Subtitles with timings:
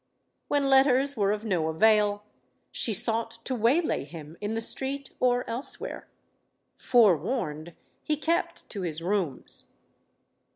[0.47, 2.23] When letters were of no avail,
[2.71, 6.07] she sought to waylay him in the street or elsewhere.
[6.73, 9.69] Forewarned, he kept to his rooms.